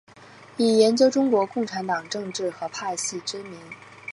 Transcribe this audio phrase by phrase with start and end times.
[0.57, 3.59] 以研究中国共产党政治和派系知名。